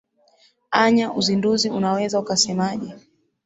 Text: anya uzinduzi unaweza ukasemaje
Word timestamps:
anya 0.83 1.07
uzinduzi 1.19 1.69
unaweza 1.69 2.19
ukasemaje 2.19 2.93